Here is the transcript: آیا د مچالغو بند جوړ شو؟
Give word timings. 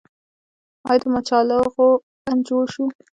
آیا 0.89 0.99
د 1.01 1.03
مچالغو 1.13 1.89
بند 2.23 2.39
جوړ 2.47 2.63
شو؟ 2.73 2.83